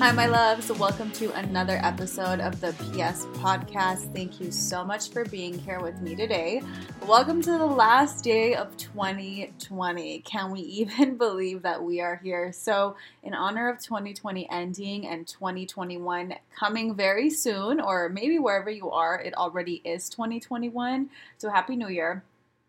Hi, 0.00 0.12
my 0.12 0.24
loves. 0.24 0.72
Welcome 0.72 1.10
to 1.10 1.30
another 1.32 1.78
episode 1.82 2.40
of 2.40 2.58
the 2.62 2.72
PS 2.72 3.26
Podcast. 3.38 4.10
Thank 4.14 4.40
you 4.40 4.50
so 4.50 4.82
much 4.82 5.10
for 5.10 5.26
being 5.26 5.58
here 5.58 5.78
with 5.78 6.00
me 6.00 6.14
today. 6.14 6.62
Welcome 7.06 7.42
to 7.42 7.50
the 7.50 7.66
last 7.66 8.24
day 8.24 8.54
of 8.54 8.74
2020. 8.78 10.20
Can 10.20 10.52
we 10.52 10.60
even 10.60 11.16
believe 11.18 11.60
that 11.60 11.82
we 11.82 12.00
are 12.00 12.16
here? 12.16 12.50
So, 12.50 12.96
in 13.22 13.34
honor 13.34 13.68
of 13.68 13.78
2020 13.82 14.48
ending 14.48 15.06
and 15.06 15.28
2021 15.28 16.34
coming 16.58 16.94
very 16.94 17.28
soon, 17.28 17.78
or 17.78 18.08
maybe 18.08 18.38
wherever 18.38 18.70
you 18.70 18.90
are, 18.90 19.20
it 19.20 19.34
already 19.34 19.82
is 19.84 20.08
2021. 20.08 21.10
So, 21.36 21.50
Happy 21.50 21.76
New 21.76 21.88
Year. 21.88 22.24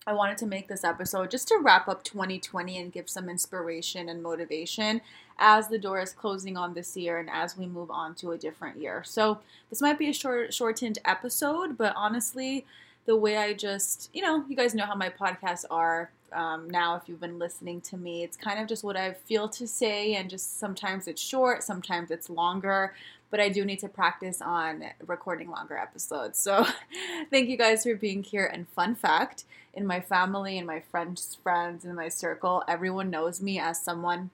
I 0.08 0.14
wanted 0.14 0.38
to 0.40 0.48
make 0.48 0.68
this 0.68 0.84
episode 0.84 1.30
just 1.30 1.48
to 1.50 1.60
wrap 1.62 1.88
up 1.88 2.04
2020 2.04 2.78
and 2.78 2.92
give 2.92 3.08
some 3.08 3.30
inspiration 3.30 4.10
and 4.10 4.24
motivation 4.24 5.02
as 5.38 5.68
the 5.68 5.78
door 5.78 6.00
is 6.00 6.12
closing 6.12 6.58
on 6.58 6.74
this 6.74 6.98
year 6.98 7.20
and 7.20 7.30
as 7.30 7.56
we 7.56 7.68
move 7.68 7.92
on 7.92 8.16
to 8.16 8.32
a 8.32 8.38
different 8.38 8.78
year. 8.78 9.04
So, 9.06 9.40
this 9.70 9.82
might 9.82 10.00
be 10.00 10.10
a 10.10 10.14
short 10.14 10.54
shortened 10.54 10.98
episode, 11.06 11.78
but 11.78 11.94
honestly, 11.96 12.66
the 13.06 13.16
way 13.16 13.38
I 13.38 13.54
just, 13.54 14.10
you 14.14 14.24
know, 14.24 14.44
you 14.48 14.56
guys 14.56 14.74
know 14.74 14.86
how 14.86 14.96
my 14.96 15.10
podcasts 15.10 15.66
are 15.70 16.10
um, 16.34 16.70
now 16.70 16.96
if 16.96 17.04
you've 17.08 17.20
been 17.20 17.40
listening 17.40 17.82
to 17.82 17.98
me. 17.98 18.24
It's 18.24 18.38
kind 18.38 18.60
of 18.60 18.68
just 18.68 18.84
what 18.84 18.98
I 18.98 19.14
feel 19.14 19.50
to 19.50 19.68
say, 19.68 20.16
and 20.16 20.30
just 20.30 20.60
sometimes 20.60 21.08
it's 21.08 21.22
short, 21.22 21.64
sometimes 21.64 22.12
it's 22.12 22.30
longer 22.30 22.94
but 23.32 23.40
I 23.40 23.50
do 23.50 23.66
need 23.66 23.80
to 23.80 23.88
practice 23.88 24.42
on 24.42 24.84
recording 25.08 25.50
longer 25.50 25.78
episodes. 25.78 26.38
So 26.38 26.68
thank 27.32 27.50
you 27.50 27.58
guys 27.58 27.84
for 27.84 27.96
being 27.96 28.22
here. 28.22 28.46
And 28.46 28.68
fun 28.68 28.94
fact 28.94 29.46
in 29.74 29.88
my 29.88 30.02
family 30.02 30.58
and 30.58 30.68
my 30.68 30.82
friends, 30.82 31.38
friends 31.42 31.86
in 31.86 31.96
my 31.96 32.10
circle, 32.10 32.64
everyone 32.68 33.10
knows 33.10 33.42
me 33.42 33.58
as 33.58 33.82
someone 33.82 34.30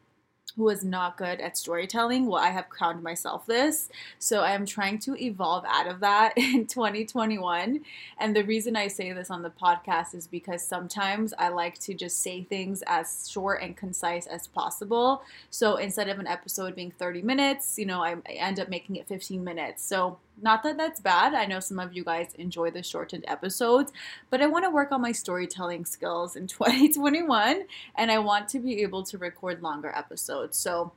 who 0.57 0.69
is 0.69 0.83
not 0.83 1.17
good 1.17 1.39
at 1.39 1.55
storytelling. 1.55 2.25
Well, 2.25 2.43
I 2.43 2.49
have 2.49 2.67
crowned 2.67 3.03
myself 3.03 3.45
this. 3.45 3.89
So 4.19 4.41
I 4.41 4.51
am 4.51 4.65
trying 4.65 4.97
to 4.99 5.15
evolve 5.23 5.63
out 5.67 5.87
of 5.87 5.99
that 6.01 6.33
in 6.37 6.65
2021. 6.65 7.81
And 8.17 8.35
the 8.35 8.43
reason 8.43 8.75
I 8.75 8.87
say 8.87 9.13
this 9.13 9.29
on 9.29 9.43
the 9.43 9.51
podcast 9.51 10.15
is 10.15 10.27
because 10.27 10.65
sometimes 10.65 11.33
I 11.37 11.49
like 11.49 11.77
to 11.79 11.93
just 11.93 12.21
say 12.21 12.43
things 12.43 12.83
as 12.87 13.29
short 13.29 13.61
and 13.61 13.77
concise 13.77 14.25
as 14.25 14.47
possible. 14.47 15.21
So 15.51 15.75
instead 15.77 16.09
of 16.09 16.19
an 16.19 16.27
episode 16.27 16.75
being 16.75 16.91
30 16.91 17.21
minutes, 17.21 17.77
you 17.77 17.85
know, 17.85 18.03
I, 18.03 18.15
end 18.27 18.59
up 18.59 18.67
making 18.67 18.95
it 18.95 19.07
15 19.07 19.43
minutes. 19.43 19.83
So 19.83 20.17
not 20.41 20.63
that 20.63 20.77
that's 20.77 20.99
bad. 20.99 21.33
I 21.33 21.45
know 21.45 21.59
some 21.59 21.79
of 21.79 21.93
you 21.93 22.03
guys 22.03 22.33
enjoy 22.35 22.71
the 22.71 22.83
shortened 22.83 23.25
episodes, 23.27 23.91
but 24.29 24.41
I 24.41 24.47
want 24.47 24.65
to 24.65 24.69
work 24.69 24.91
on 24.91 25.01
my 25.01 25.11
storytelling 25.11 25.85
skills 25.85 26.35
in 26.35 26.47
2021 26.47 27.63
and 27.95 28.11
I 28.11 28.19
want 28.19 28.47
to 28.49 28.59
be 28.59 28.81
able 28.81 29.03
to 29.03 29.17
record 29.17 29.61
longer 29.61 29.91
episodes. 29.95 30.57
So 30.57 30.91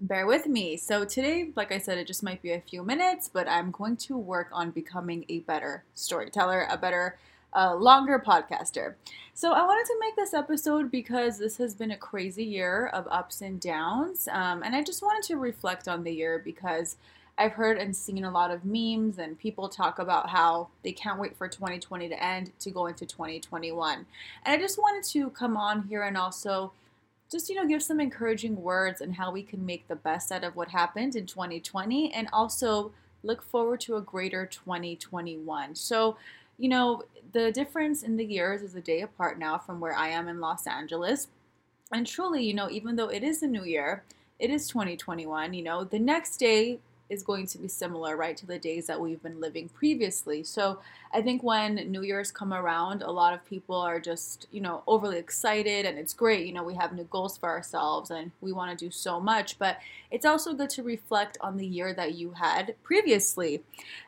bear 0.00 0.26
with 0.26 0.46
me. 0.46 0.76
So 0.76 1.04
today, 1.04 1.50
like 1.56 1.72
I 1.72 1.78
said, 1.78 1.98
it 1.98 2.06
just 2.06 2.22
might 2.22 2.42
be 2.42 2.52
a 2.52 2.60
few 2.60 2.82
minutes, 2.82 3.28
but 3.32 3.48
I'm 3.48 3.70
going 3.70 3.96
to 3.98 4.16
work 4.16 4.48
on 4.52 4.70
becoming 4.70 5.24
a 5.28 5.40
better 5.40 5.84
storyteller, 5.94 6.66
a 6.70 6.76
better 6.76 7.18
a 7.52 7.74
longer 7.74 8.22
podcaster. 8.24 8.94
So 9.34 9.52
I 9.52 9.64
wanted 9.64 9.86
to 9.86 9.96
make 10.00 10.16
this 10.16 10.34
episode 10.34 10.90
because 10.90 11.38
this 11.38 11.56
has 11.56 11.74
been 11.74 11.90
a 11.90 11.96
crazy 11.96 12.44
year 12.44 12.88
of 12.88 13.08
ups 13.10 13.40
and 13.40 13.60
downs. 13.60 14.28
Um, 14.30 14.62
and 14.62 14.76
I 14.76 14.82
just 14.82 15.02
wanted 15.02 15.26
to 15.28 15.36
reflect 15.36 15.88
on 15.88 16.04
the 16.04 16.12
year 16.12 16.40
because 16.44 16.96
I've 17.38 17.52
heard 17.52 17.78
and 17.78 17.96
seen 17.96 18.22
a 18.24 18.30
lot 18.30 18.50
of 18.50 18.66
memes 18.66 19.18
and 19.18 19.38
people 19.38 19.70
talk 19.70 19.98
about 19.98 20.28
how 20.28 20.68
they 20.82 20.92
can't 20.92 21.18
wait 21.18 21.36
for 21.36 21.48
2020 21.48 22.10
to 22.10 22.22
end 22.22 22.52
to 22.60 22.70
go 22.70 22.86
into 22.86 23.06
2021. 23.06 23.94
And 24.44 24.54
I 24.54 24.58
just 24.58 24.78
wanted 24.78 25.08
to 25.10 25.30
come 25.30 25.56
on 25.56 25.84
here 25.84 26.02
and 26.02 26.18
also 26.18 26.72
just 27.32 27.48
you 27.48 27.54
know 27.54 27.66
give 27.66 27.82
some 27.82 28.00
encouraging 28.00 28.60
words 28.60 29.00
and 29.00 29.14
how 29.14 29.30
we 29.30 29.42
can 29.42 29.64
make 29.64 29.86
the 29.88 29.96
best 29.96 30.32
out 30.32 30.44
of 30.44 30.56
what 30.56 30.68
happened 30.68 31.14
in 31.14 31.26
2020 31.26 32.12
and 32.12 32.28
also 32.32 32.92
look 33.22 33.42
forward 33.42 33.80
to 33.80 33.96
a 33.96 34.00
greater 34.00 34.46
2021. 34.46 35.74
So, 35.74 36.16
you 36.60 36.68
know, 36.68 37.02
the 37.32 37.50
difference 37.50 38.02
in 38.02 38.16
the 38.16 38.24
years 38.24 38.62
is 38.62 38.74
a 38.74 38.80
day 38.80 39.00
apart 39.00 39.38
now 39.38 39.56
from 39.56 39.80
where 39.80 39.96
I 39.96 40.08
am 40.08 40.28
in 40.28 40.40
Los 40.40 40.66
Angeles. 40.66 41.28
And 41.92 42.06
truly, 42.06 42.44
you 42.44 42.54
know, 42.54 42.70
even 42.70 42.96
though 42.96 43.08
it 43.08 43.22
is 43.22 43.42
a 43.42 43.46
new 43.46 43.64
year, 43.64 44.04
it 44.38 44.50
is 44.50 44.68
2021, 44.68 45.54
you 45.54 45.62
know, 45.62 45.84
the 45.84 45.98
next 45.98 46.36
day 46.36 46.78
is 47.10 47.22
going 47.24 47.46
to 47.48 47.58
be 47.58 47.68
similar, 47.68 48.16
right, 48.16 48.36
to 48.36 48.46
the 48.46 48.58
days 48.58 48.86
that 48.86 49.00
we've 49.00 49.22
been 49.22 49.40
living 49.40 49.68
previously. 49.68 50.44
So 50.44 50.78
I 51.12 51.20
think 51.20 51.42
when 51.42 51.74
New 51.90 52.02
Year's 52.02 52.30
come 52.30 52.54
around, 52.54 53.02
a 53.02 53.10
lot 53.10 53.34
of 53.34 53.44
people 53.44 53.76
are 53.76 53.98
just, 53.98 54.46
you 54.52 54.60
know, 54.60 54.82
overly 54.86 55.18
excited 55.18 55.84
and 55.84 55.98
it's 55.98 56.14
great. 56.14 56.46
You 56.46 56.52
know, 56.52 56.62
we 56.62 56.76
have 56.76 56.92
new 56.92 57.04
goals 57.04 57.36
for 57.36 57.48
ourselves 57.48 58.10
and 58.10 58.30
we 58.40 58.52
want 58.52 58.78
to 58.78 58.84
do 58.84 58.92
so 58.92 59.18
much, 59.20 59.58
but 59.58 59.78
it's 60.12 60.24
also 60.24 60.54
good 60.54 60.70
to 60.70 60.84
reflect 60.84 61.36
on 61.40 61.56
the 61.56 61.66
year 61.66 61.92
that 61.94 62.14
you 62.14 62.32
had 62.32 62.76
previously. 62.84 63.62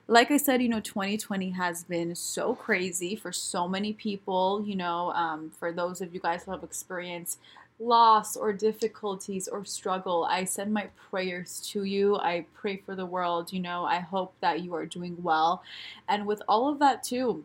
Like 0.07 0.31
I 0.31 0.37
said, 0.37 0.63
you 0.63 0.69
know, 0.69 0.81
2020 0.81 1.51
has 1.51 1.85
been 1.85 2.15
so 2.15 2.55
crazy 2.55 3.17
for 3.17 3.33
so 3.33 3.67
many 3.67 3.93
people. 3.93 4.63
You 4.65 4.77
know, 4.77 5.13
um, 5.13 5.51
for 5.59 5.73
those 5.73 6.01
of 6.01 6.15
you 6.15 6.21
guys 6.21 6.45
who 6.45 6.53
have 6.53 6.63
experienced 6.63 7.39
loss 7.83 8.37
or 8.37 8.53
difficulties 8.53 9.49
or 9.49 9.65
struggle, 9.65 10.25
I 10.25 10.45
send 10.45 10.73
my 10.73 10.89
prayers 11.11 11.61
to 11.73 11.85
you. 11.85 12.17
I 12.17 12.47
pray 12.55 12.79
for 12.79 12.95
the 12.95 13.07
world. 13.07 13.53
You 13.53 13.61
know, 13.61 13.85
I 13.85 13.99
hope 13.99 14.35
that 14.41 14.61
you 14.61 14.75
are 14.75 14.87
doing 14.87 15.17
well. 15.23 15.63
And 16.09 16.27
with 16.27 16.43
all 16.49 16.69
of 16.69 16.79
that, 16.79 17.03
too, 17.03 17.45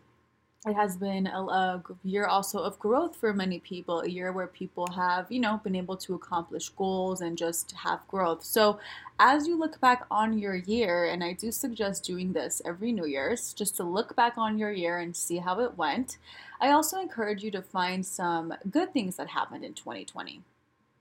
it 0.66 0.74
has 0.74 0.98
been 0.98 1.28
a, 1.28 1.40
a, 1.40 1.84
year 2.04 2.26
also 2.26 2.60
of 2.60 2.80
growth 2.80 3.16
for 3.16 3.32
many 3.32 3.60
people, 3.60 4.02
a 4.02 4.10
year 4.10 4.32
where 4.32 4.48
people 4.48 4.88
have, 4.96 5.32
you 5.32 5.40
know, 5.40 5.62
been 5.64 5.76
able 5.76 5.96
to 5.98 6.16
accomplish 6.16 6.70
goals 6.70 7.22
and 7.22 7.38
just 7.38 7.72
have 7.74 8.08
growth. 8.08 8.44
So, 8.44 8.80
as 9.20 9.48
you 9.48 9.58
look 9.58 9.80
back 9.80 10.06
on 10.10 10.38
your 10.38 10.56
year, 10.56 11.06
and 11.06 11.24
I 11.24 11.34
do 11.34 11.52
suggest 11.52 12.04
doing 12.04 12.34
this 12.34 12.62
every 12.66 12.92
New 12.92 13.06
Year's, 13.06 13.54
just 13.54 13.78
to 13.78 13.84
look 13.84 14.16
back 14.16 14.34
on 14.38 14.58
your 14.58 14.72
year 14.72 14.98
and 14.98 15.16
see 15.16 15.38
how 15.38 15.60
it 15.60 15.78
went, 15.78 16.18
I 16.60 16.72
also 16.72 17.00
encourage 17.00 17.44
you 17.44 17.52
to 17.52 17.62
find 17.62 18.06
some 18.06 18.54
good 18.70 18.94
things 18.94 19.16
that 19.18 19.30
happened 19.30 19.64
in 19.64 19.74
2020. 19.74 20.42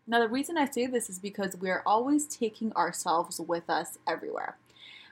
Now, 0.06 0.20
the 0.20 0.28
reason 0.28 0.56
I 0.56 0.66
say 0.66 0.86
this 0.86 1.10
is 1.10 1.18
because 1.18 1.56
we're 1.56 1.82
always 1.84 2.26
taking 2.26 2.72
ourselves 2.74 3.40
with 3.40 3.68
us 3.68 3.98
everywhere. 4.06 4.56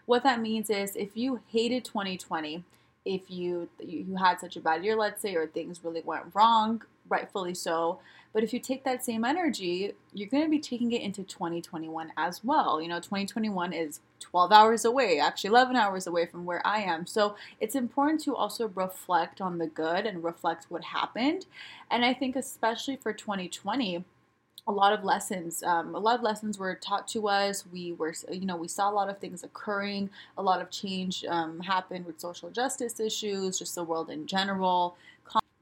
What 0.06 0.22
that 0.22 0.41
means 0.41 0.71
is 0.71 0.94
if 0.97 1.16
you 1.16 1.41
hated 1.49 1.84
2020, 1.84 2.62
if 3.04 3.31
you 3.31 3.69
you 3.81 4.16
had 4.16 4.41
such 4.41 4.56
a 4.56 4.60
bad 4.60 4.84
year, 4.84 4.97
let's 4.97 5.22
say, 5.22 5.34
or 5.34 5.47
things 5.47 5.81
really 5.84 6.03
went 6.04 6.25
wrong, 6.34 6.82
rightfully 7.09 7.54
so. 7.54 8.00
But 8.32 8.42
if 8.42 8.53
you 8.53 8.59
take 8.59 8.82
that 8.82 9.04
same 9.04 9.25
energy, 9.25 9.92
you're 10.12 10.28
going 10.28 10.42
to 10.42 10.50
be 10.50 10.59
taking 10.59 10.91
it 10.91 11.03
into 11.03 11.22
2021 11.22 12.12
as 12.16 12.43
well. 12.43 12.82
You 12.82 12.88
know, 12.88 12.98
2021 12.98 13.72
is 13.72 14.00
12 14.19 14.50
hours 14.50 14.84
away, 14.84 15.20
actually 15.20 15.50
11 15.50 15.76
hours 15.76 16.09
away 16.09 16.26
from 16.26 16.44
where 16.44 16.60
I 16.66 16.81
am. 16.81 17.06
So 17.06 17.37
it's 17.60 17.76
important 17.76 18.20
to 18.22 18.34
also 18.34 18.69
reflect 18.75 19.41
on 19.41 19.59
the 19.59 19.69
good 19.69 20.04
and 20.04 20.25
reflect 20.25 20.66
what 20.69 20.82
happened. 20.82 21.47
And 21.93 22.04
I 22.04 22.12
think, 22.12 22.34
especially 22.34 22.97
for 22.97 23.12
2020, 23.12 24.05
a 24.66 24.72
lot 24.72 24.93
of 24.94 25.05
lessons 25.05 25.62
um, 25.62 25.94
a 25.94 25.99
lot 25.99 26.16
of 26.16 26.22
lessons 26.22 26.58
were 26.58 26.75
taught 26.75 27.06
to 27.08 27.28
us. 27.28 27.64
We 27.70 27.93
were 27.93 28.14
you 28.31 28.46
know 28.46 28.56
we 28.56 28.69
saw 28.69 28.90
a 28.90 28.94
lot 28.94 29.11
of 29.11 29.19
things 29.19 29.44
occurring. 29.44 30.11
A 30.38 30.43
lot 30.43 30.61
of 30.61 30.70
change 30.70 31.25
um, 31.28 31.61
happened 31.61 32.06
with 32.06 32.19
social 32.20 32.50
justice 32.50 32.99
issues 32.99 33.58
just 33.58 33.75
the 33.75 33.84
world 33.84 34.11
in 34.11 34.26
general 34.26 34.96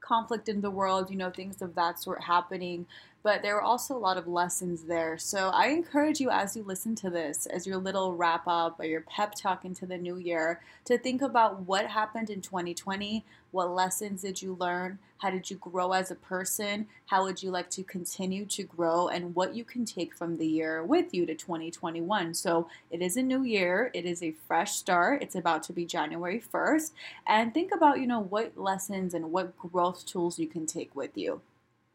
conflict 0.03 0.49
in 0.49 0.59
the 0.59 0.69
world 0.69 1.09
you 1.09 1.15
know 1.15 1.31
things 1.31 1.61
of 1.61 1.73
that 1.75 1.97
sort 1.97 2.21
happening 2.21 2.85
but 3.23 3.41
there 3.41 3.55
were 3.55 3.61
also 3.61 3.95
a 3.95 3.97
lot 3.97 4.17
of 4.17 4.27
lessons 4.27 4.83
there. 4.83 5.17
So 5.17 5.49
I 5.49 5.67
encourage 5.67 6.19
you 6.19 6.29
as 6.29 6.57
you 6.57 6.63
listen 6.63 6.93
to 6.95 7.09
this, 7.09 7.45
as 7.45 7.65
your 7.65 7.77
little 7.77 8.13
wrap 8.13 8.43
up 8.47 8.79
or 8.79 8.85
your 8.85 9.01
pep 9.01 9.33
talk 9.33 9.63
into 9.63 9.85
the 9.85 9.97
new 9.97 10.17
year, 10.17 10.59
to 10.85 10.97
think 10.97 11.21
about 11.21 11.61
what 11.61 11.87
happened 11.87 12.29
in 12.29 12.41
2020. 12.41 13.23
What 13.51 13.71
lessons 13.71 14.23
did 14.23 14.41
you 14.41 14.57
learn? 14.59 14.99
How 15.19 15.29
did 15.29 15.49
you 15.49 15.55
grow 15.55 15.93
as 15.93 16.11
a 16.11 16.15
person? 16.15 16.87
How 17.05 17.23
would 17.23 17.41
you 17.41 17.49
like 17.49 17.69
to 17.71 17.83
continue 17.83 18.45
to 18.47 18.63
grow? 18.63 19.07
And 19.07 19.35
what 19.35 19.55
you 19.55 19.63
can 19.63 19.85
take 19.85 20.13
from 20.13 20.37
the 20.37 20.47
year 20.47 20.83
with 20.83 21.13
you 21.13 21.25
to 21.25 21.35
2021. 21.35 22.33
So 22.33 22.67
it 22.91 23.01
is 23.01 23.15
a 23.15 23.23
new 23.23 23.43
year. 23.43 23.89
It 23.93 24.05
is 24.05 24.21
a 24.21 24.35
fresh 24.47 24.73
start. 24.73 25.21
It's 25.21 25.35
about 25.35 25.63
to 25.63 25.73
be 25.73 25.85
January 25.85 26.41
1st. 26.41 26.91
And 27.25 27.53
think 27.53 27.73
about, 27.73 27.99
you 27.99 28.07
know, 28.07 28.19
what 28.19 28.57
lessons 28.57 29.13
and 29.13 29.31
what 29.31 29.57
growth 29.57 30.05
tools 30.05 30.39
you 30.39 30.47
can 30.47 30.65
take 30.65 30.93
with 30.93 31.17
you. 31.17 31.39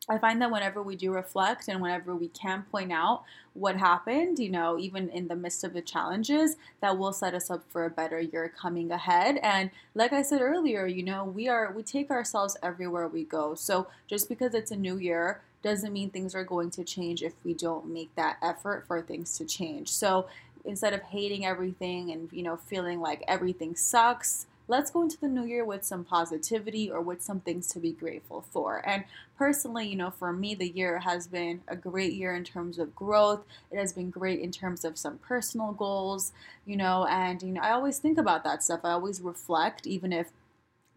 I 0.09 0.19
find 0.19 0.41
that 0.41 0.51
whenever 0.51 0.83
we 0.83 0.97
do 0.97 1.13
reflect 1.13 1.69
and 1.69 1.81
whenever 1.81 2.15
we 2.15 2.29
can 2.29 2.65
point 2.71 2.93
out 2.93 3.25
what 3.53 3.77
happened, 3.77 4.39
you 4.39 4.49
know, 4.51 4.79
even 4.79 5.09
in 5.11 5.29
the 5.29 5.37
midst 5.37 5.65
of 5.65 5.75
the 5.75 5.83
challenges, 5.83 6.57
that 6.81 6.97
will 6.97 7.13
set 7.13 7.35
us 7.35 7.51
up 7.51 7.63
for 7.69 7.85
a 7.85 7.91
better 7.91 8.21
year 8.21 8.53
coming 8.57 8.91
ahead. 8.91 9.39
And 9.43 9.71
like 9.95 10.13
I 10.13 10.23
said 10.23 10.41
earlier, 10.41 10.87
you 10.87 11.03
know, 11.03 11.25
we 11.25 11.49
are 11.49 11.73
we 11.73 11.83
take 11.83 12.11
ourselves 12.11 12.57
everywhere 12.63 13.09
we 13.09 13.25
go. 13.25 13.55
So 13.55 13.89
just 14.07 14.29
because 14.29 14.55
it's 14.55 14.71
a 14.71 14.77
new 14.77 14.97
year 14.97 15.43
doesn't 15.63 15.93
mean 15.93 16.11
things 16.11 16.35
are 16.35 16.45
going 16.45 16.71
to 16.71 16.85
change 16.85 17.23
if 17.23 17.35
we 17.45 17.53
don't 17.53 17.93
make 17.93 18.15
that 18.15 18.39
effort 18.41 18.85
for 18.87 19.03
things 19.03 19.37
to 19.39 19.45
change. 19.45 19.89
So 19.89 20.29
instead 20.65 20.93
of 20.93 21.03
hating 21.03 21.45
everything 21.45 22.11
and 22.11 22.29
you 22.33 22.43
know 22.43 22.57
feeling 22.57 23.01
like 23.01 23.23
everything 23.27 23.75
sucks 23.75 24.47
let's 24.69 24.91
go 24.91 25.03
into 25.03 25.19
the 25.19 25.27
new 25.27 25.45
year 25.45 25.65
with 25.65 25.83
some 25.83 26.05
positivity 26.05 26.91
or 26.91 27.01
with 27.01 27.23
some 27.23 27.41
things 27.41 27.67
to 27.69 27.81
be 27.81 27.93
grateful 27.93 28.45
for. 28.51 28.87
And 28.87 29.05
personally, 29.37 29.89
you 29.89 29.97
know, 29.97 30.11
for 30.11 30.33
me, 30.33 30.55
the 30.55 30.69
year 30.69 31.01
has 31.01 31.27
been 31.27 31.63
a 31.67 31.75
great 31.75 32.13
year 32.13 32.35
in 32.35 32.45
terms 32.45 32.79
of 32.79 32.95
growth. 32.95 33.45
It 33.71 33.79
has 33.79 33.93
been 33.95 34.11
great 34.11 34.41
in 34.41 34.53
terms 34.53 34.85
of 34.85 34.99
some 34.99 35.19
personal 35.19 35.73
goals, 35.73 36.33
you 36.67 36.77
know, 36.77 37.07
and, 37.07 37.43
you 37.43 37.53
know, 37.53 37.63
I 37.63 37.73
always 37.73 37.99
think 37.99 38.19
about 38.19 38.45
that 38.45 38.63
stuff. 38.63 38.81
I 38.85 38.91
always 38.91 39.21
reflect, 39.23 39.87
even 39.87 40.13
if 40.13 40.29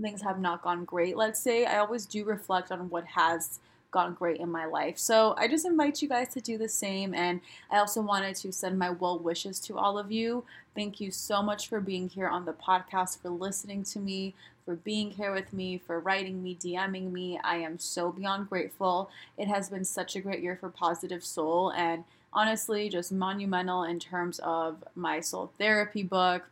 things 0.02 0.22
have 0.22 0.40
not 0.40 0.62
gone 0.62 0.84
great, 0.84 1.16
let's 1.16 1.40
say, 1.40 1.66
I 1.66 1.78
always 1.78 2.06
do 2.06 2.26
reflect 2.26 2.72
on 2.72 2.90
what 2.90 3.06
has 3.06 3.60
gone 3.92 4.14
great 4.14 4.40
in 4.40 4.52
my 4.52 4.66
life. 4.66 4.98
So 4.98 5.36
I 5.38 5.48
just 5.48 5.66
invite 5.66 6.02
you 6.02 6.10
guys 6.10 6.30
to 6.30 6.42
do 6.42 6.58
the 6.58 6.70
same. 6.70 7.14
And 7.14 7.42
I 7.70 7.78
also 7.78 8.02
wanted 8.02 8.36
to 8.38 8.52
send 8.52 8.80
my 8.80 8.90
well 8.90 9.20
wishes 9.20 9.60
to 9.62 9.78
all 9.78 10.00
of 10.00 10.12
you. 10.12 10.44
Thank 10.74 11.00
you 11.00 11.12
so 11.12 11.44
much 11.44 11.68
for 11.68 11.80
being 11.80 12.10
here 12.10 12.28
on 12.28 12.46
the 12.46 12.54
podcast, 12.54 13.22
for 13.22 13.30
listening 13.30 13.84
to 13.86 14.00
me, 14.00 14.34
for 14.66 14.76
being 14.76 15.12
here 15.12 15.34
with 15.34 15.52
me, 15.52 15.78
for 15.78 16.00
writing 16.00 16.42
me, 16.42 16.58
DMing 16.60 17.12
me. 17.12 17.40
I 17.44 17.58
am 17.58 17.78
so 17.78 18.12
beyond 18.12 18.50
grateful. 18.50 19.10
It 19.38 19.48
has 19.48 19.70
been 19.70 19.86
such 19.86 20.16
a 20.16 20.22
great 20.22 20.42
year 20.42 20.58
for 20.60 20.70
Positive 20.70 21.24
Soul 21.24 21.72
and 21.72 22.06
honestly 22.34 22.88
just 22.90 23.12
monumental 23.12 23.84
in 23.84 24.00
terms 24.00 24.40
of 24.40 24.84
my 24.96 25.20
soul 25.20 25.52
therapy 25.58 26.04
book. 26.04 26.44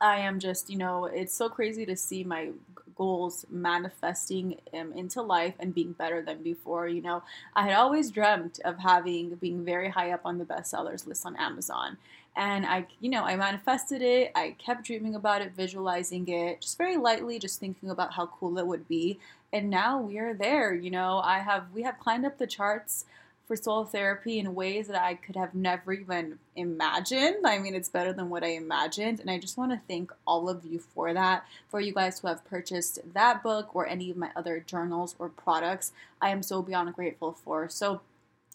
I 0.00 0.16
am 0.16 0.40
just, 0.40 0.68
you 0.68 0.76
know, 0.76 1.04
it's 1.04 1.32
so 1.34 1.48
crazy 1.48 1.86
to 1.86 1.96
see 1.96 2.24
my 2.24 2.50
goals 2.96 3.44
manifesting 3.50 4.60
um, 4.72 4.92
into 4.92 5.22
life 5.22 5.54
and 5.58 5.74
being 5.74 5.92
better 5.92 6.22
than 6.22 6.42
before. 6.42 6.88
You 6.88 7.02
know, 7.02 7.22
I 7.54 7.64
had 7.64 7.74
always 7.74 8.10
dreamt 8.10 8.60
of 8.64 8.78
having 8.78 9.34
being 9.36 9.64
very 9.64 9.90
high 9.90 10.12
up 10.12 10.22
on 10.24 10.38
the 10.38 10.44
bestsellers 10.44 11.06
list 11.06 11.26
on 11.26 11.36
Amazon. 11.36 11.98
And 12.36 12.66
I, 12.66 12.86
you 13.00 13.10
know, 13.10 13.22
I 13.22 13.36
manifested 13.36 14.02
it. 14.02 14.32
I 14.34 14.56
kept 14.58 14.84
dreaming 14.84 15.14
about 15.14 15.40
it, 15.40 15.52
visualizing 15.54 16.26
it, 16.28 16.60
just 16.60 16.78
very 16.78 16.96
lightly, 16.96 17.38
just 17.38 17.60
thinking 17.60 17.90
about 17.90 18.14
how 18.14 18.26
cool 18.26 18.58
it 18.58 18.66
would 18.66 18.88
be. 18.88 19.20
And 19.52 19.70
now 19.70 20.00
we 20.00 20.18
are 20.18 20.34
there. 20.34 20.74
You 20.74 20.90
know, 20.90 21.20
I 21.22 21.38
have 21.38 21.66
we 21.72 21.82
have 21.82 22.00
climbed 22.00 22.24
up 22.24 22.38
the 22.38 22.46
charts 22.46 23.04
for 23.46 23.56
soul 23.56 23.84
therapy 23.84 24.38
in 24.38 24.54
ways 24.54 24.88
that 24.88 25.02
I 25.02 25.14
could 25.14 25.36
have 25.36 25.54
never 25.54 25.92
even 25.92 26.38
imagined. 26.56 27.46
I 27.46 27.58
mean, 27.58 27.74
it's 27.74 27.88
better 27.88 28.12
than 28.12 28.30
what 28.30 28.42
I 28.42 28.48
imagined. 28.48 29.20
And 29.20 29.30
I 29.30 29.38
just 29.38 29.58
want 29.58 29.72
to 29.72 29.80
thank 29.86 30.12
all 30.26 30.48
of 30.48 30.64
you 30.64 30.78
for 30.78 31.12
that, 31.12 31.44
for 31.68 31.80
you 31.80 31.92
guys 31.92 32.20
who 32.20 32.28
have 32.28 32.44
purchased 32.44 33.00
that 33.12 33.42
book 33.42 33.74
or 33.74 33.86
any 33.86 34.10
of 34.10 34.16
my 34.16 34.30
other 34.34 34.60
journals 34.60 35.14
or 35.18 35.28
products. 35.28 35.92
I 36.20 36.30
am 36.30 36.42
so 36.42 36.62
beyond 36.62 36.94
grateful 36.94 37.32
for. 37.32 37.68
So, 37.68 38.00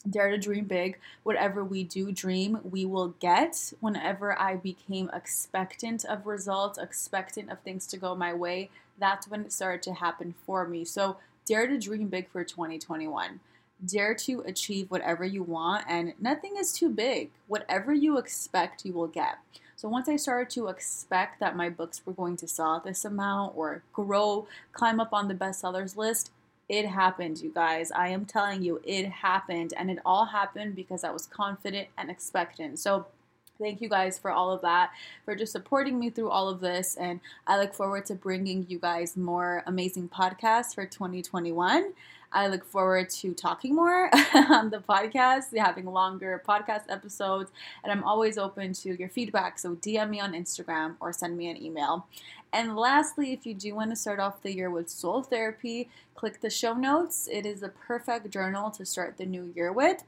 Dare 0.10 0.32
to 0.32 0.38
dream 0.38 0.64
big. 0.64 0.98
Whatever 1.24 1.62
we 1.62 1.84
do 1.84 2.14
dream, 2.14 2.60
we 2.64 2.86
will 2.86 3.10
get. 3.20 3.74
Whenever 3.82 4.40
I 4.40 4.56
became 4.56 5.10
expectant 5.12 6.06
of 6.06 6.26
results, 6.26 6.78
expectant 6.78 7.52
of 7.52 7.60
things 7.60 7.86
to 7.88 7.98
go 7.98 8.16
my 8.16 8.34
way, 8.34 8.70
that's 8.98 9.28
when 9.28 9.42
it 9.42 9.52
started 9.52 9.82
to 9.84 9.96
happen 9.96 10.36
for 10.46 10.66
me. 10.66 10.86
So, 10.86 11.18
dare 11.46 11.68
to 11.68 11.78
dream 11.78 12.08
big 12.08 12.30
for 12.30 12.46
2021 12.46 13.42
dare 13.86 14.14
to 14.14 14.42
achieve 14.42 14.92
whatever 14.92 15.24
you 15.24 15.44
want, 15.44 15.86
and 15.88 16.14
nothing 16.20 16.56
is 16.58 16.72
too 16.74 16.90
big. 16.90 17.30
Whatever 17.48 17.94
you 17.94 18.18
expect, 18.18 18.86
you 18.86 18.94
will 18.94 19.08
get. 19.08 19.38
So 19.76 19.88
once 19.88 20.10
I 20.10 20.18
started 20.18 20.50
to 20.56 20.68
expect 20.68 21.40
that 21.40 21.56
my 21.56 21.70
books 21.70 22.02
were 22.06 22.12
going 22.12 22.36
to 22.38 22.48
sell 22.48 22.82
this 22.84 23.06
amount 23.06 23.54
or 23.56 23.82
grow, 23.94 24.46
climb 24.74 25.00
up 25.00 25.14
on 25.14 25.30
the 25.30 25.34
bestsellers 25.34 25.96
list, 25.96 26.32
it 26.68 26.86
happened, 26.86 27.42
you 27.42 27.50
guys. 27.50 27.90
I 27.92 28.10
am 28.10 28.26
telling 28.26 28.62
you, 28.62 28.82
it 28.84 29.08
happened. 29.08 29.74
And 29.78 29.90
it 29.90 30.00
all 30.06 30.26
happened 30.26 30.76
because 30.76 31.06
I 31.06 31.12
was 31.12 31.26
confident 31.26 31.88
and 31.98 32.12
expectant. 32.12 32.78
So 32.78 33.08
thank 33.58 33.82
you 33.82 33.90
guys 33.90 34.20
for 34.20 34.32
all 34.32 34.52
of 34.52 34.62
that, 34.62 34.92
for 35.26 35.34
just 35.34 35.52
supporting 35.52 35.98
me 35.98 36.10
through 36.10 36.30
all 36.30 36.50
of 36.50 36.60
this. 36.60 36.96
And 36.96 37.22
I 37.48 37.58
look 37.58 37.74
forward 37.74 38.06
to 38.08 38.16
bringing 38.16 38.66
you 38.70 38.80
guys 38.80 39.18
more 39.18 39.64
amazing 39.66 40.10
podcasts 40.10 40.76
for 40.76 40.86
2021. 40.86 41.94
I 42.32 42.48
look 42.48 42.64
forward 42.64 43.10
to 43.10 43.34
talking 43.34 43.76
more 43.76 44.10
on 44.34 44.70
the 44.70 44.84
podcast, 44.88 45.58
having 45.58 45.86
longer 45.86 46.42
podcast 46.48 46.84
episodes, 46.90 47.52
and 47.84 47.92
I'm 47.92 48.04
always 48.04 48.38
open 48.38 48.74
to 48.74 48.96
your 48.96 49.10
feedback. 49.10 49.58
So 49.60 49.76
DM 49.76 50.10
me 50.12 50.20
on 50.20 50.34
Instagram 50.34 50.96
or 51.00 51.12
send 51.12 51.38
me 51.38 51.50
an 51.50 51.62
email. 51.62 52.06
And 52.52 52.76
lastly, 52.76 53.34
if 53.34 53.46
you 53.46 53.54
do 53.54 53.76
want 53.76 53.92
to 53.92 53.96
start 53.96 54.20
off 54.20 54.42
the 54.42 54.54
year 54.54 54.70
with 54.70 54.90
soul 54.90 55.22
therapy, 55.22 55.90
click 56.16 56.42
the 56.42 56.50
show 56.50 56.74
notes. 56.74 57.28
It 57.32 57.46
is 57.46 57.62
the 57.62 57.70
perfect 57.70 58.30
journal 58.32 58.72
to 58.72 58.86
start 58.86 59.18
the 59.18 59.26
new 59.26 59.52
year 59.56 59.72
with. 59.72 60.04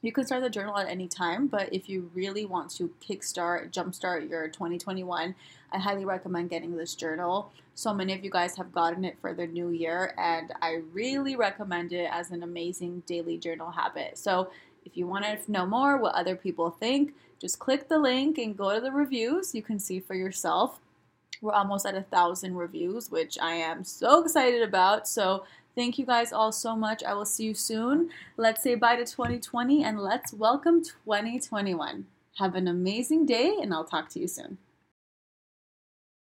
You 0.00 0.12
can 0.12 0.24
start 0.24 0.42
the 0.42 0.50
journal 0.50 0.78
at 0.78 0.88
any 0.88 1.08
time, 1.08 1.48
but 1.48 1.72
if 1.72 1.88
you 1.88 2.08
really 2.14 2.46
want 2.46 2.70
to 2.76 2.88
kickstart, 3.04 3.72
jumpstart 3.72 4.30
your 4.30 4.46
2021, 4.46 5.34
I 5.72 5.78
highly 5.78 6.04
recommend 6.04 6.50
getting 6.50 6.76
this 6.76 6.94
journal. 6.94 7.50
So 7.74 7.92
many 7.92 8.12
of 8.12 8.22
you 8.22 8.30
guys 8.30 8.56
have 8.56 8.72
gotten 8.72 9.04
it 9.04 9.18
for 9.20 9.34
the 9.34 9.48
new 9.48 9.70
year, 9.70 10.14
and 10.16 10.52
I 10.62 10.82
really 10.92 11.34
recommend 11.34 11.92
it 11.92 12.08
as 12.12 12.30
an 12.30 12.44
amazing 12.44 13.02
daily 13.06 13.38
journal 13.38 13.72
habit. 13.72 14.18
So 14.18 14.50
if 14.84 14.96
you 14.96 15.08
want 15.08 15.24
to 15.24 15.50
know 15.50 15.66
more 15.66 15.96
what 15.96 16.14
other 16.14 16.36
people 16.36 16.70
think, 16.70 17.12
just 17.40 17.58
click 17.58 17.88
the 17.88 17.98
link 17.98 18.38
and 18.38 18.56
go 18.56 18.72
to 18.74 18.80
the 18.80 18.92
reviews. 18.92 19.52
You 19.52 19.62
can 19.62 19.80
see 19.80 19.98
for 19.98 20.14
yourself. 20.14 20.78
We're 21.40 21.52
almost 21.52 21.86
at 21.86 21.94
a 21.94 22.02
thousand 22.02 22.56
reviews, 22.56 23.10
which 23.10 23.38
I 23.40 23.54
am 23.54 23.84
so 23.84 24.22
excited 24.22 24.62
about. 24.62 25.08
So 25.08 25.44
Thank 25.78 25.96
you 25.96 26.06
guys 26.06 26.32
all 26.32 26.50
so 26.50 26.74
much. 26.74 27.04
I 27.04 27.14
will 27.14 27.24
see 27.24 27.44
you 27.44 27.54
soon. 27.54 28.10
Let's 28.36 28.64
say 28.64 28.74
bye 28.74 28.96
to 28.96 29.04
2020 29.04 29.84
and 29.84 30.00
let's 30.00 30.32
welcome 30.32 30.82
2021. 30.82 32.04
Have 32.38 32.56
an 32.56 32.66
amazing 32.66 33.26
day, 33.26 33.54
and 33.62 33.72
I'll 33.72 33.84
talk 33.84 34.08
to 34.08 34.18
you 34.18 34.26
soon. 34.26 34.58